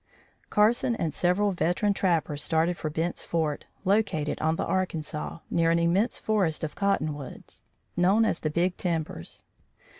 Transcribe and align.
Carson 0.49 0.95
and 0.95 1.13
several 1.13 1.51
veteran 1.51 1.93
trappers 1.93 2.41
started 2.41 2.75
for 2.75 2.89
Bent's 2.89 3.21
Fort, 3.21 3.65
located 3.85 4.41
on 4.41 4.55
the 4.55 4.65
Arkansas, 4.65 5.37
near 5.51 5.69
an 5.69 5.77
immense 5.77 6.17
forest 6.17 6.63
of 6.63 6.73
cottonwoods, 6.73 7.61
known 7.95 8.25
as 8.25 8.39
the 8.39 8.49
Big 8.49 8.77
Timbers. 8.77 9.45